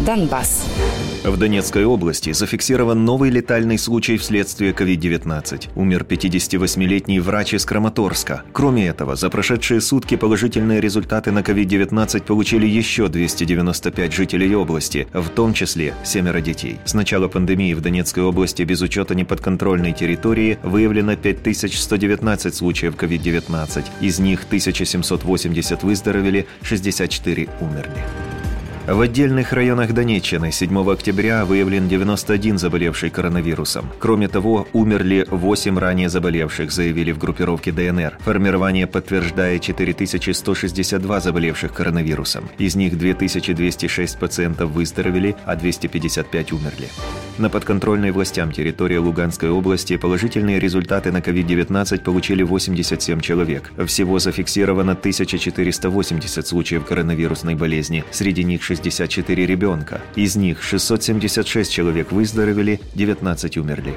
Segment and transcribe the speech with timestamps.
[0.00, 0.64] Донбасс.
[1.24, 5.70] В Донецкой области зафиксирован новый летальный случай вследствие COVID-19.
[5.74, 8.42] Умер 58-летний врач из Краматорска.
[8.52, 15.28] Кроме этого, за прошедшие сутки положительные результаты на COVID-19 получили еще 295 жителей области, в
[15.30, 16.78] том числе семеро детей.
[16.84, 23.84] С начала пандемии в Донецкой области без учета неподконтрольной территории выявлено 5119 случаев COVID-19.
[24.02, 28.33] Из них 1780 выздоровели, 64 умерли.
[28.86, 33.90] В отдельных районах Донеччины 7 октября выявлен 91 заболевший коронавирусом.
[33.98, 38.18] Кроме того, умерли 8 ранее заболевших, заявили в группировке ДНР.
[38.20, 42.50] Формирование подтверждает 4162 заболевших коронавирусом.
[42.58, 46.88] Из них 2206 пациентов выздоровели, а 255 умерли.
[47.36, 53.72] На подконтрольной властям территории Луганской области положительные результаты на COVID-19 получили 87 человек.
[53.86, 58.04] Всего зафиксировано 1480 случаев коронавирусной болезни.
[58.12, 60.00] Среди них 64 ребенка.
[60.14, 63.94] Из них 676 человек выздоровели, 19 умерли.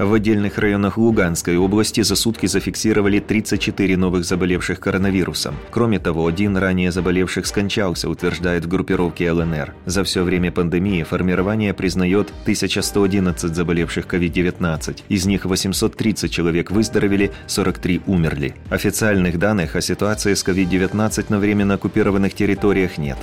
[0.00, 5.56] В отдельных районах Луганской области за сутки зафиксировали 34 новых заболевших коронавирусом.
[5.70, 9.74] Кроме того, один ранее заболевших скончался, утверждает в группировке ЛНР.
[9.84, 15.02] За все время пандемии формирование признает 1111 заболевших COVID-19.
[15.10, 18.54] Из них 830 человек выздоровели, 43 умерли.
[18.70, 23.18] Официальных данных о ситуации с COVID-19 на временно оккупированных территориях нет.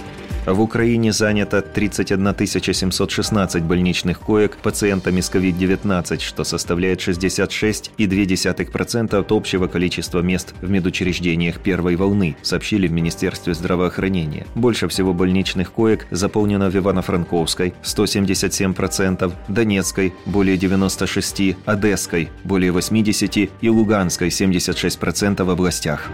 [0.48, 9.68] В Украине занято 31 716 больничных коек пациентами с COVID-19, что составляет 66,2% от общего
[9.68, 14.48] количества мест в медучреждениях первой волны, сообщили в Министерстве здравоохранения.
[14.56, 23.70] Больше всего больничных коек заполнено в Ивано-Франковской– 177%, Донецкой– более 96%, Одесской– более 80% и
[23.70, 26.10] Луганской– 76% в областях.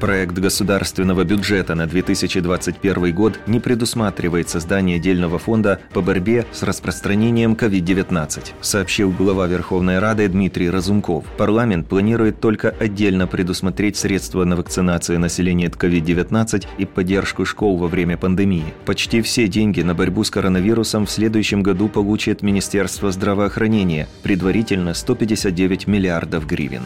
[0.00, 7.54] Проект государственного бюджета на 2021 год не предусматривает создание отдельного фонда по борьбе с распространением
[7.54, 11.24] COVID-19, сообщил глава Верховной Рады Дмитрий Разумков.
[11.36, 17.88] Парламент планирует только отдельно предусмотреть средства на вакцинацию населения от COVID-19 и поддержку школ во
[17.88, 18.72] время пандемии.
[18.86, 25.88] Почти все деньги на борьбу с коронавирусом в следующем году получит Министерство здравоохранения, предварительно 159
[25.88, 26.82] миллиардов гривен.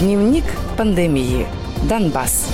[0.00, 0.44] Дневник
[0.76, 1.48] пандемии.
[1.88, 2.46] Донбасс.